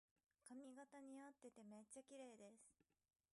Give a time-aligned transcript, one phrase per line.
[0.49, 2.63] 髪型にあっててめっちゃきれいです